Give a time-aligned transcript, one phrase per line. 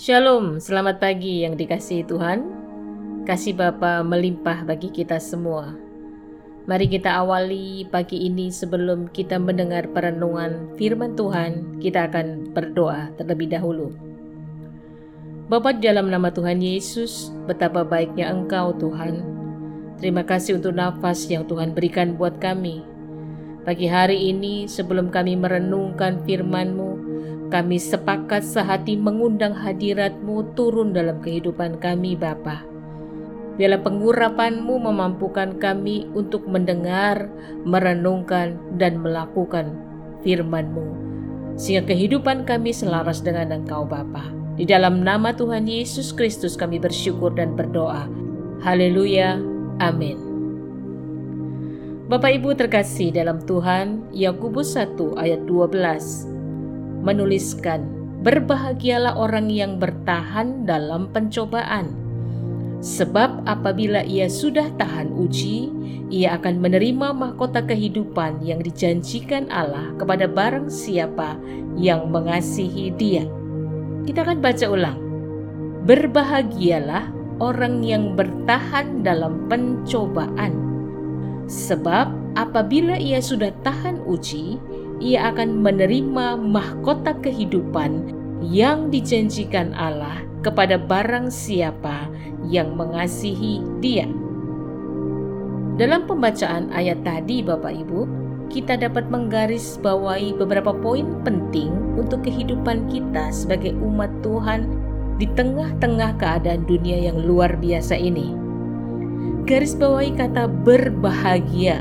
[0.00, 2.40] Shalom, selamat pagi yang dikasihi Tuhan.
[3.28, 5.76] Kasih Bapa melimpah bagi kita semua.
[6.64, 13.52] Mari kita awali pagi ini sebelum kita mendengar perenungan firman Tuhan, kita akan berdoa terlebih
[13.52, 13.92] dahulu.
[15.52, 19.20] Bapa dalam nama Tuhan Yesus, betapa baiknya Engkau Tuhan.
[20.00, 22.80] Terima kasih untuk nafas yang Tuhan berikan buat kami.
[23.68, 27.10] Pagi hari ini sebelum kami merenungkan firman-Mu,
[27.50, 32.62] kami sepakat sehati mengundang hadiratmu turun dalam kehidupan kami Bapa.
[33.58, 37.28] Biarlah pengurapanmu memampukan kami untuk mendengar,
[37.66, 39.74] merenungkan, dan melakukan
[40.22, 40.96] firmanmu.
[41.58, 44.30] Sehingga kehidupan kami selaras dengan Engkau Bapa.
[44.56, 48.06] Di dalam nama Tuhan Yesus Kristus kami bersyukur dan berdoa.
[48.64, 49.42] Haleluya.
[49.82, 50.16] Amin.
[52.06, 56.39] Bapak Ibu terkasih dalam Tuhan, Yakobus 1 ayat 12
[57.00, 57.84] menuliskan,
[58.20, 61.92] "Berbahagialah orang yang bertahan dalam pencobaan,
[62.80, 65.72] sebab apabila ia sudah tahan uji,
[66.12, 71.36] ia akan menerima mahkota kehidupan yang dijanjikan Allah kepada barang siapa
[71.76, 73.24] yang mengasihi Dia."
[74.04, 74.98] Kita akan baca ulang.
[75.84, 80.52] Berbahagialah orang yang bertahan dalam pencobaan,
[81.48, 84.60] sebab apabila ia sudah tahan uji,
[85.00, 88.12] ia akan menerima mahkota kehidupan
[88.44, 92.08] yang dijanjikan Allah kepada barang siapa
[92.48, 94.08] yang mengasihi Dia.
[95.80, 98.00] Dalam pembacaan ayat tadi, Bapak Ibu,
[98.52, 104.68] kita dapat menggarisbawahi beberapa poin penting untuk kehidupan kita sebagai umat Tuhan
[105.16, 108.36] di tengah-tengah keadaan dunia yang luar biasa ini.
[109.48, 111.80] Garis bawahi kata berbahagia,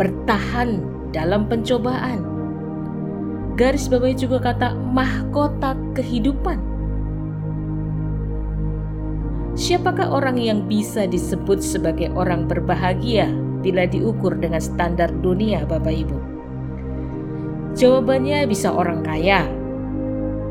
[0.00, 2.18] bertahan dalam pencobaan.
[3.54, 6.58] Garis bawahi juga kata mahkota kehidupan.
[9.54, 13.30] Siapakah orang yang bisa disebut sebagai orang berbahagia
[13.62, 16.18] bila diukur dengan standar dunia, Bapak Ibu?
[17.78, 19.46] Jawabannya bisa orang kaya,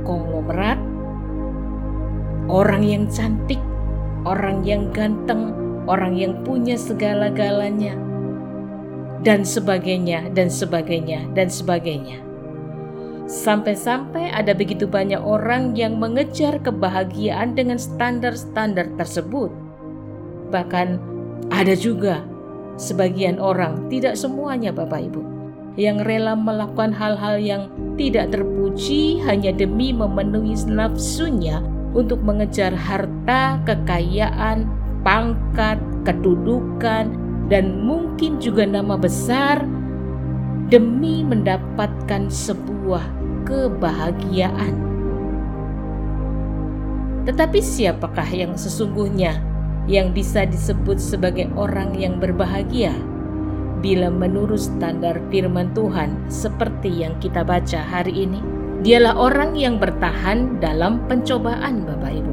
[0.07, 0.79] konglomerat,
[2.47, 3.59] orang yang cantik,
[4.23, 5.52] orang yang ganteng,
[5.84, 8.00] orang yang punya segala-galanya,
[9.23, 12.19] dan sebagainya, dan sebagainya, dan sebagainya.
[13.23, 19.47] Sampai-sampai ada begitu banyak orang yang mengejar kebahagiaan dengan standar-standar tersebut.
[20.51, 21.00] Bahkan
[21.50, 22.28] ada juga
[22.75, 25.23] sebagian orang, tidak semuanya Bapak Ibu,
[25.79, 27.63] yang rela melakukan hal-hal yang
[27.95, 31.63] tidak terpuji hanya demi memenuhi nafsunya
[31.95, 34.67] untuk mengejar harta, kekayaan,
[35.07, 39.63] pangkat, kedudukan, dan mungkin juga nama besar
[40.71, 43.03] demi mendapatkan sebuah
[43.43, 44.75] kebahagiaan.
[47.23, 49.39] Tetapi siapakah yang sesungguhnya
[49.87, 52.95] yang bisa disebut sebagai orang yang berbahagia
[53.83, 58.39] bila menurut standar firman Tuhan seperti yang kita baca hari ini?
[58.83, 62.32] Dialah orang yang bertahan dalam pencobaan Bapak Ibu.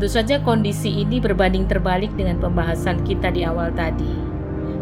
[0.00, 4.08] Tentu saja kondisi ini berbanding terbalik dengan pembahasan kita di awal tadi.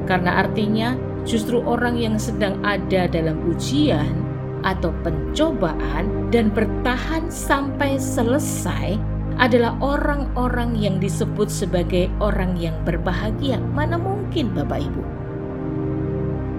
[0.06, 0.94] Karena artinya
[1.26, 4.14] justru orang yang sedang ada dalam ujian
[4.62, 8.94] atau pencobaan dan bertahan sampai selesai
[9.42, 13.58] adalah orang-orang yang disebut sebagai orang yang berbahagia.
[13.74, 15.02] Mana mungkin Bapak Ibu?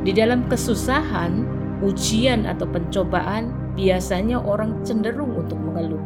[0.03, 1.47] Di dalam kesusahan,
[1.79, 6.03] ujian atau pencobaan, biasanya orang cenderung untuk mengeluh.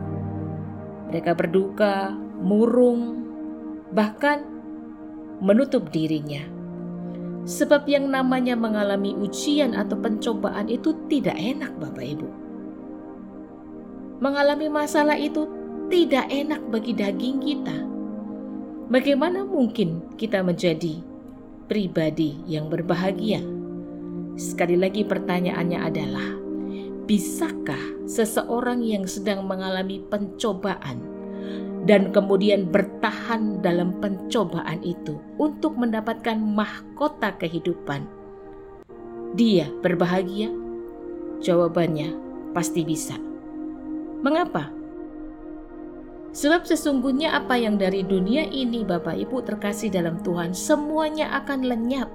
[1.09, 3.23] Mereka berduka, murung,
[3.95, 4.43] bahkan
[5.39, 6.43] menutup dirinya.
[7.43, 12.29] Sebab yang namanya mengalami ujian atau pencobaan itu tidak enak Bapak Ibu.
[14.23, 15.43] Mengalami masalah itu
[15.91, 17.77] tidak enak bagi daging kita.
[18.87, 21.03] Bagaimana mungkin kita menjadi
[21.67, 23.43] pribadi yang berbahagia?
[24.39, 26.29] Sekali lagi pertanyaannya adalah,
[27.03, 31.12] bisakah seseorang yang sedang mengalami pencobaan
[31.83, 38.07] dan kemudian bertahan dalam pencobaan itu untuk mendapatkan mahkota kehidupan.
[39.35, 40.47] Dia berbahagia?
[41.43, 42.15] Jawabannya
[42.55, 43.19] pasti bisa.
[44.23, 44.71] Mengapa?
[46.33, 52.09] Sebab sesungguhnya apa yang dari dunia ini Bapak Ibu terkasih dalam Tuhan semuanya akan lenyap.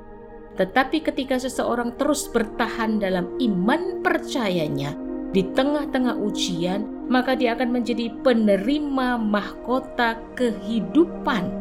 [0.58, 8.08] Tetapi ketika seseorang terus bertahan dalam iman percayanya di tengah-tengah ujian, maka dia akan menjadi
[8.24, 11.52] penerima mahkota kehidupan.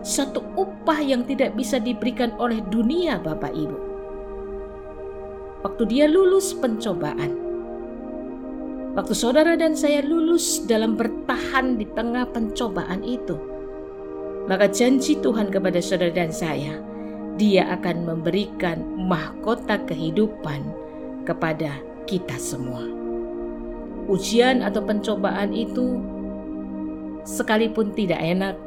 [0.00, 3.78] Satu upah yang tidak bisa diberikan oleh dunia, Bapak Ibu.
[5.62, 7.42] Waktu dia lulus pencobaan,
[8.92, 13.40] Waktu saudara dan saya lulus dalam bertahan di tengah pencobaan itu,
[14.44, 16.76] maka janji Tuhan kepada saudara dan saya,
[17.40, 20.60] Dia akan memberikan mahkota kehidupan
[21.24, 23.01] kepada kita semua.
[24.10, 26.02] Ujian atau pencobaan itu
[27.22, 28.58] sekalipun tidak enak,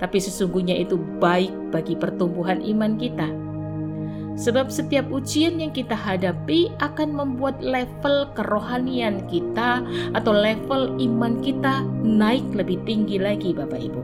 [0.00, 3.28] tapi sesungguhnya itu baik bagi pertumbuhan iman kita
[4.32, 9.84] Sebab setiap ujian yang kita hadapi akan membuat level kerohanian kita
[10.16, 14.02] atau level iman kita naik lebih tinggi lagi Bapak Ibu.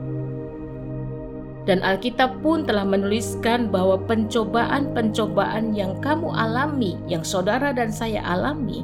[1.65, 8.81] Dan Alkitab pun telah menuliskan bahwa pencobaan-pencobaan yang kamu alami, yang saudara dan saya alami,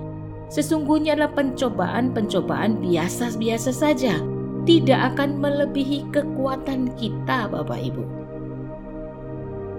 [0.50, 4.22] sesungguhnya adalah pencobaan-pencobaan biasa-biasa saja,
[4.66, 8.04] tidak akan melebihi kekuatan kita, Bapak Ibu.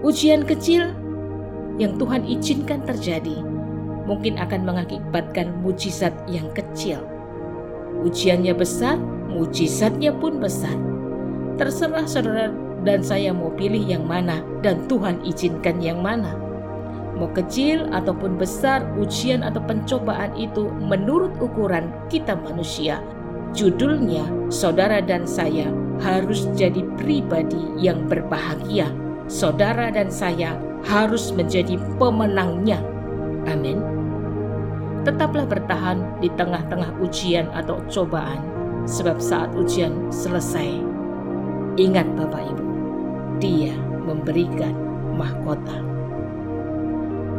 [0.05, 0.93] Ujian kecil
[1.81, 3.43] yang Tuhan izinkan terjadi
[4.07, 7.03] mungkin akan mengakibatkan mujizat yang kecil.
[8.07, 8.95] Ujiannya besar,
[9.27, 10.73] mujizatnya pun besar.
[11.59, 12.55] Terserah saudara
[12.87, 16.46] dan saya mau pilih yang mana dan Tuhan izinkan yang mana.
[17.17, 23.01] Mau kecil ataupun besar, ujian atau pencobaan itu menurut ukuran kita manusia.
[23.57, 24.21] Judulnya,
[24.53, 25.65] saudara dan saya
[25.97, 28.93] harus jadi pribadi yang berbahagia.
[29.25, 32.77] Saudara dan saya harus menjadi pemenangnya.
[33.49, 33.81] Amin.
[35.01, 38.45] Tetaplah bertahan di tengah-tengah ujian atau cobaan,
[38.85, 40.69] sebab saat ujian selesai,
[41.81, 42.65] ingat Bapak Ibu,
[43.41, 43.73] Dia
[44.05, 44.75] memberikan
[45.17, 45.96] mahkota.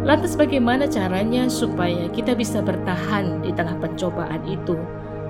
[0.06, 4.78] Lantas bagaimana caranya supaya kita bisa bertahan di tengah pencobaan itu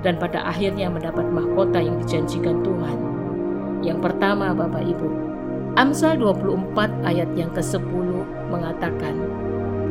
[0.04, 2.98] dan pada akhirnya mendapat mahkota yang dijanjikan Tuhan?
[3.80, 5.08] Yang pertama Bapak Ibu,
[5.78, 8.08] Amsal 24 ayat yang ke-10
[8.50, 9.14] mengatakan,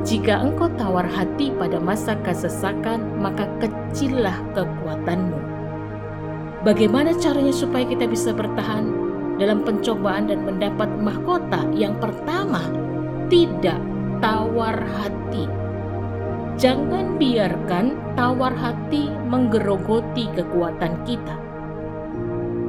[0.06, 5.40] Jika engkau tawar hati pada masa kesesakan, maka kecillah kekuatanmu.
[6.68, 8.92] Bagaimana caranya supaya kita bisa bertahan
[9.40, 11.64] dalam pencobaan dan mendapat mahkota?
[11.72, 12.62] Yang pertama,
[13.32, 13.80] tidak
[14.20, 15.46] tawar hati.
[16.58, 21.48] Jangan biarkan tawar hati menggerogoti kekuatan kita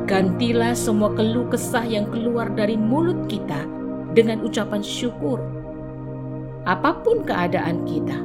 [0.09, 3.69] Gantilah semua keluh kesah yang keluar dari mulut kita
[4.17, 5.37] dengan ucapan syukur.
[6.65, 8.17] Apa pun keadaan kita,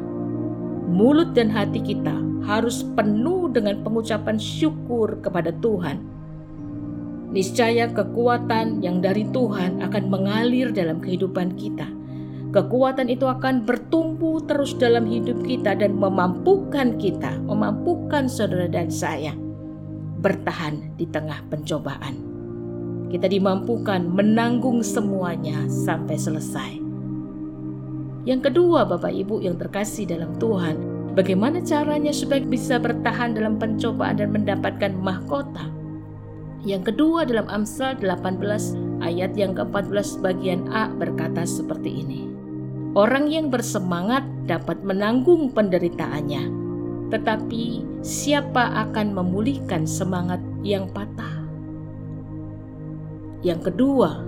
[0.87, 2.15] mulut dan hati kita
[2.47, 5.99] harus penuh dengan pengucapan syukur kepada Tuhan.
[7.35, 11.91] Niscaya kekuatan yang dari Tuhan akan mengalir dalam kehidupan kita.
[12.53, 19.33] Kekuatan itu akan bertumbuh terus dalam hidup kita dan memampukan kita, memampukan saudara dan saya
[20.21, 22.13] bertahan di tengah pencobaan.
[23.09, 26.71] Kita dimampukan menanggung semuanya sampai selesai.
[28.29, 30.77] Yang kedua, Bapak Ibu yang terkasih dalam Tuhan,
[31.17, 35.73] bagaimana caranya supaya bisa bertahan dalam pencobaan dan mendapatkan mahkota?
[36.63, 38.38] Yang kedua dalam Amsal 18
[39.01, 42.42] ayat yang ke-14 bagian A berkata seperti ini.
[42.93, 46.45] Orang yang bersemangat dapat menanggung penderitaannya,
[47.09, 51.41] tetapi siapa akan memulihkan semangat yang patah?
[53.41, 54.21] Yang kedua,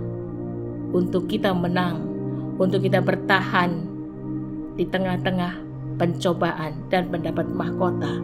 [0.90, 2.10] untuk kita menang,
[2.58, 3.86] untuk kita bertahan
[4.74, 5.62] di tengah-tengah
[5.94, 8.18] pencobaan dan mendapat mahkota,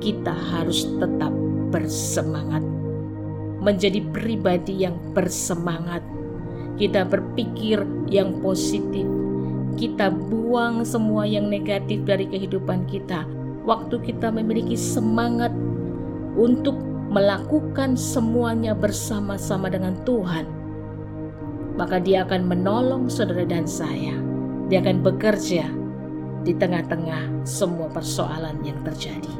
[0.00, 1.36] kita harus tetap
[1.68, 2.64] bersemangat.
[3.60, 6.00] Menjadi pribadi yang bersemangat.
[6.80, 9.21] Kita berpikir yang positif.
[9.76, 13.24] Kita buang semua yang negatif dari kehidupan kita
[13.62, 15.54] waktu kita memiliki semangat
[16.34, 16.76] untuk
[17.12, 20.48] melakukan semuanya bersama-sama dengan Tuhan,
[21.76, 24.16] maka Dia akan menolong saudara dan saya.
[24.72, 25.68] Dia akan bekerja
[26.42, 29.34] di tengah-tengah semua persoalan yang terjadi.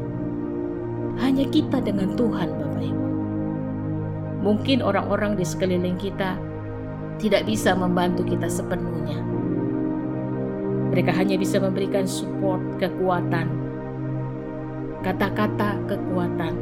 [1.17, 3.07] Hanya kita dengan Tuhan, Bapak Ibu.
[4.45, 6.37] Mungkin orang-orang di sekeliling kita
[7.17, 9.32] tidak bisa membantu kita sepenuhnya.
[10.93, 13.49] Mereka hanya bisa memberikan support, kekuatan,
[15.01, 16.55] kata-kata kekuatan.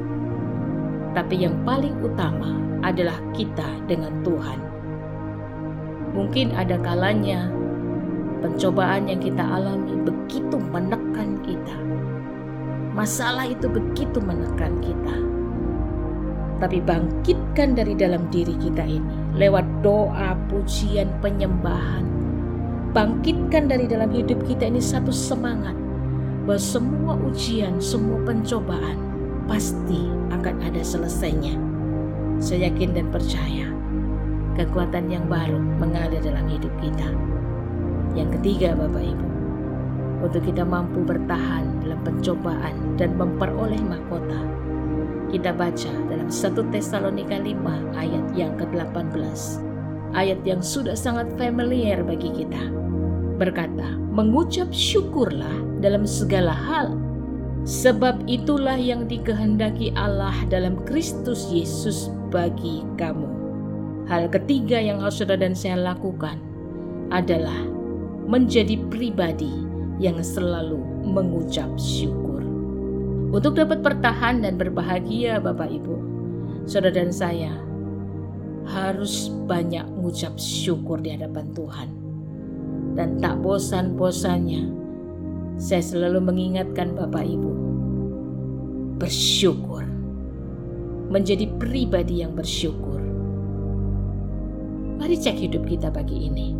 [1.10, 2.54] Tapi yang paling utama
[2.86, 4.60] adalah kita dengan Tuhan.
[6.14, 7.50] Mungkin ada kalanya
[8.38, 11.76] pencobaan yang kita alami begitu menekan kita.
[12.94, 15.16] Masalah itu begitu menekan kita.
[16.60, 22.19] Tapi bangkitkan dari dalam diri kita ini lewat doa, pujian, penyembahan.
[22.90, 25.78] Bangkitkan dari dalam hidup kita ini satu semangat
[26.42, 28.98] bahwa semua ujian, semua pencobaan
[29.46, 31.54] pasti akan ada selesainya.
[32.42, 33.70] Saya yakin dan percaya
[34.58, 37.14] kekuatan yang baru mengalir dalam hidup kita.
[38.18, 39.26] Yang ketiga, Bapak Ibu,
[40.26, 44.42] untuk kita mampu bertahan dalam pencobaan dan memperoleh mahkota.
[45.30, 47.54] Kita baca dalam 1 Tesalonika 5
[47.94, 49.62] ayat yang ke-18.
[50.10, 52.79] Ayat yang sudah sangat familiar bagi kita.
[53.40, 56.92] Berkata, mengucap syukurlah dalam segala hal.
[57.64, 63.28] Sebab itulah yang dikehendaki Allah dalam Kristus Yesus bagi kamu.
[64.12, 66.36] Hal ketiga yang harus saudara dan saya lakukan
[67.08, 67.56] adalah
[68.28, 69.48] menjadi pribadi
[69.96, 72.44] yang selalu mengucap syukur.
[73.32, 75.96] Untuk dapat bertahan dan berbahagia Bapak Ibu,
[76.68, 77.56] saudara dan saya
[78.68, 81.99] harus banyak mengucap syukur di hadapan Tuhan.
[83.00, 84.68] Dan tak bosan-bosannya,
[85.56, 87.52] saya selalu mengingatkan Bapak Ibu,
[89.00, 89.88] bersyukur,
[91.08, 93.00] menjadi pribadi yang bersyukur.
[95.00, 96.52] Mari cek hidup kita pagi ini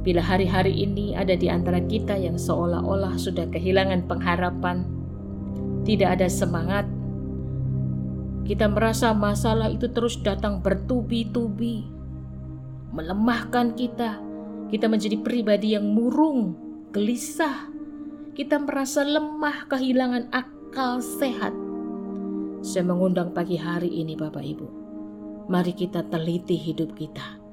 [0.00, 4.88] Bila hari-hari ini ada di antara kita yang seolah-olah sudah kehilangan pengharapan,
[5.84, 6.88] tidak ada semangat,
[8.48, 11.84] kita merasa masalah itu terus datang bertubi-tubi,
[12.88, 14.25] melemahkan kita.
[14.66, 16.54] Kita menjadi pribadi yang murung,
[16.90, 17.70] gelisah.
[18.34, 21.54] Kita merasa lemah, kehilangan akal sehat.
[22.60, 24.68] Saya mengundang pagi hari ini, Bapak Ibu.
[25.46, 27.46] Mari kita teliti hidup kita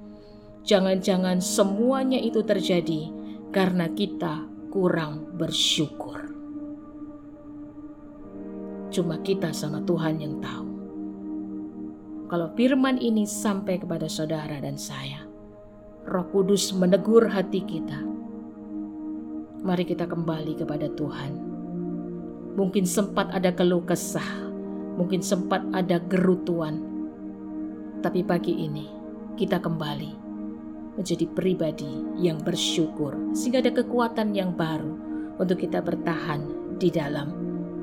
[0.63, 3.11] Jangan-jangan semuanya itu terjadi
[3.51, 6.31] karena kita kurang bersyukur.
[8.87, 10.67] Cuma kita sama Tuhan yang tahu.
[12.31, 15.27] Kalau firman ini sampai kepada saudara dan saya,
[16.03, 17.95] Roh Kudus menegur hati kita.
[19.63, 21.31] Mari kita kembali kepada Tuhan.
[22.59, 24.51] Mungkin sempat ada keluh kesah,
[24.99, 26.83] mungkin sempat ada gerutuan,
[28.03, 28.91] tapi pagi ini
[29.39, 30.11] kita kembali
[30.99, 34.93] menjadi pribadi yang bersyukur sehingga ada kekuatan yang baru
[35.39, 36.45] untuk kita bertahan
[36.77, 37.31] di dalam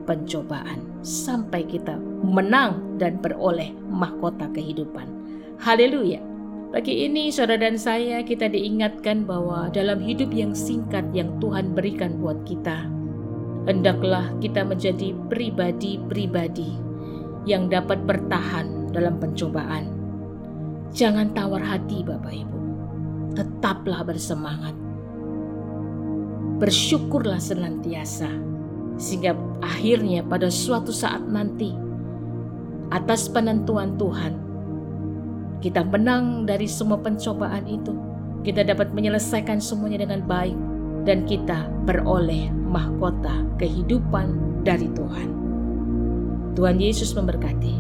[0.05, 5.09] pencobaan sampai kita menang dan beroleh mahkota kehidupan.
[5.57, 6.30] Haleluya.
[6.71, 12.23] Pagi ini saudara dan saya kita diingatkan bahwa dalam hidup yang singkat yang Tuhan berikan
[12.23, 12.87] buat kita,
[13.67, 16.79] hendaklah kita menjadi pribadi-pribadi
[17.43, 19.91] yang dapat bertahan dalam pencobaan.
[20.95, 22.61] Jangan tawar hati Bapak Ibu
[23.35, 24.75] tetaplah bersemangat.
[26.61, 28.29] Bersyukurlah senantiasa,
[29.01, 29.33] sehingga
[29.65, 31.73] akhirnya pada suatu saat nanti,
[32.93, 34.50] atas penentuan Tuhan,
[35.61, 37.93] kita menang dari semua pencobaan itu.
[38.41, 40.57] Kita dapat menyelesaikan semuanya dengan baik,
[41.05, 45.29] dan kita beroleh mahkota kehidupan dari Tuhan.
[46.57, 47.77] Tuhan Yesus memberkati.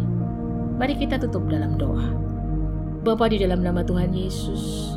[0.76, 2.08] Mari kita tutup dalam doa.
[3.00, 4.92] Bapa di dalam nama Tuhan Yesus,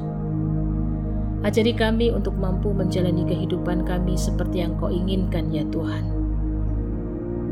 [1.44, 6.08] Ajari kami untuk mampu menjalani kehidupan kami seperti yang Kau inginkan ya Tuhan.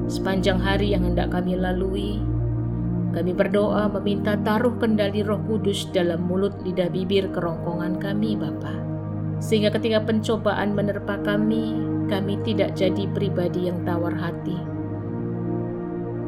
[0.07, 2.23] Sepanjang hari yang hendak kami lalui,
[3.11, 8.71] kami berdoa meminta taruh kendali roh kudus dalam mulut lidah bibir kerongkongan kami Bapa.
[9.43, 11.75] Sehingga ketika pencobaan menerpa kami,
[12.07, 14.55] kami tidak jadi pribadi yang tawar hati.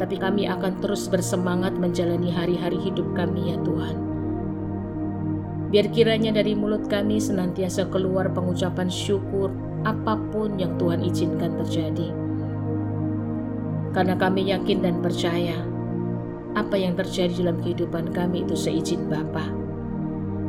[0.01, 4.13] Tapi kami akan terus bersemangat menjalani hari-hari hidup kami ya Tuhan
[5.73, 9.49] Biar kiranya dari mulut kami senantiasa keluar pengucapan syukur
[9.81, 12.13] apa pun yang Tuhan izinkan terjadi.
[13.89, 15.57] Karena kami yakin dan percaya
[16.53, 19.45] apa yang terjadi dalam kehidupan kami itu seizin Bapa.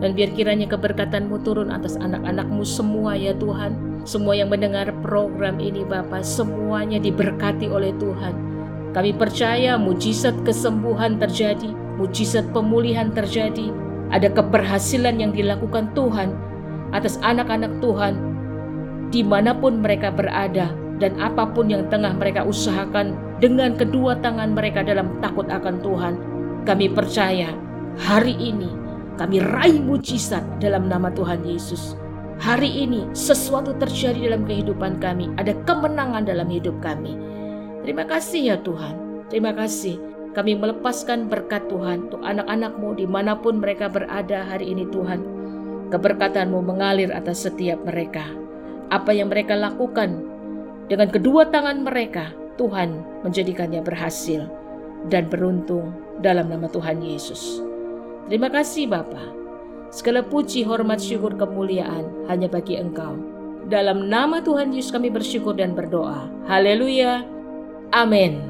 [0.02, 4.04] Dan biar kiranya keberkatanmu turun atas anak-anakmu semua ya Tuhan.
[4.04, 8.36] Semua yang mendengar program ini Bapa, semuanya diberkati oleh Tuhan.
[8.92, 13.72] Kami percaya mujizat kesembuhan terjadi, mujizat pemulihan terjadi,
[14.12, 16.36] ada keberhasilan yang dilakukan Tuhan
[16.92, 18.14] atas anak-anak Tuhan
[19.08, 20.70] di mana pun mereka berada
[21.02, 26.14] dan apa pun yang tengah mereka usahakan dengan kedua tangan mereka dalam takut akan Tuhan.
[26.64, 27.52] Kami percaya
[27.98, 28.70] hari ini
[29.14, 31.94] kami raih mujizat dalam nama Tuhan Yesus.
[32.42, 37.14] Hari ini sesuatu terjadi dalam kehidupan kami, ada kemenangan dalam hidup kami.
[37.86, 39.26] Terima kasih ya Tuhan.
[39.30, 44.82] Terima kasih kami melepaskan berkat Tuhan untuk anak-anakmu di mana pun mereka berada hari ini
[44.90, 45.22] Tuhan.
[45.94, 48.26] Keberkatanmu mengalir atas setiap mereka.
[48.90, 50.23] Apa yang mereka lakukan
[50.84, 54.44] dengan kedua tangan mereka, Tuhan menjadikannya berhasil
[55.08, 57.60] dan beruntung dalam nama Tuhan Yesus.
[58.28, 59.20] Terima kasih Bapa.
[59.88, 63.16] Segala puji, hormat, syukur, kemuliaan hanya bagi Engkau.
[63.70, 66.28] Dalam nama Tuhan Yesus kami bersyukur dan berdoa.
[66.44, 67.24] Haleluya.
[67.94, 68.42] Amin.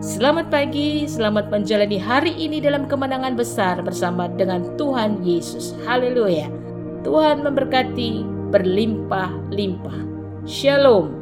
[0.00, 5.76] Selamat pagi, selamat menjalani hari ini dalam kemenangan besar bersama dengan Tuhan Yesus.
[5.84, 6.48] Haleluya.
[7.04, 10.00] Tuhan memberkati berlimpah-limpah.
[10.48, 11.19] Shalom.